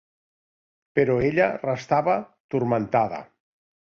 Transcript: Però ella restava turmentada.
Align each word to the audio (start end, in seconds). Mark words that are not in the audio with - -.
Però 0.99 1.17
ella 1.27 1.49
restava 1.65 2.15
turmentada. 2.55 3.21